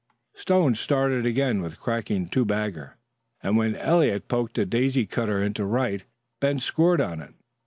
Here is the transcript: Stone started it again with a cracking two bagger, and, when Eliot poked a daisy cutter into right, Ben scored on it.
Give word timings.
Stone 0.33 0.73
started 0.73 1.27
it 1.27 1.29
again 1.29 1.61
with 1.61 1.73
a 1.73 1.77
cracking 1.77 2.27
two 2.27 2.43
bagger, 2.43 2.97
and, 3.43 3.55
when 3.55 3.75
Eliot 3.75 4.27
poked 4.27 4.57
a 4.57 4.65
daisy 4.65 5.05
cutter 5.05 5.43
into 5.43 5.63
right, 5.63 6.05
Ben 6.39 6.57
scored 6.57 6.99
on 6.99 7.21
it. 7.21 7.35